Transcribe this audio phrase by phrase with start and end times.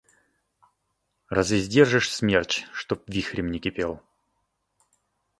[1.29, 4.01] Разве сдержишь смерч, чтоб вихрем не кипел?!